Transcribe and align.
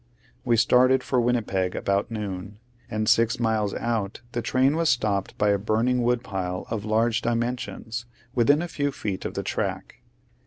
We 0.43 0.57
started 0.57 1.03
for 1.03 1.21
Winnipeg 1.21 1.75
about 1.75 2.09
noon, 2.09 2.57
and 2.89 3.07
six 3.07 3.39
miles 3.39 3.75
out 3.75 4.21
the 4.31 4.41
train 4.41 4.75
was 4.75 4.89
stopped 4.89 5.37
by 5.37 5.49
a 5.49 5.59
burning 5.59 6.01
woodpile 6.01 6.65
of 6.71 6.85
large 6.85 7.21
dimensions, 7.21 8.05
within 8.33 8.63
a 8.63 8.67
few 8.67 8.91
feet 8.91 9.25
of 9.25 9.35
the 9.35 9.43
track. 9.43 10.01